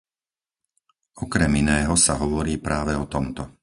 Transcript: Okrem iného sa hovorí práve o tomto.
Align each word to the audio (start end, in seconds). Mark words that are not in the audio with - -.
Okrem 1.23 1.53
iného 1.63 1.93
sa 2.05 2.13
hovorí 2.23 2.53
práve 2.67 2.93
o 2.97 3.05
tomto. 3.13 3.43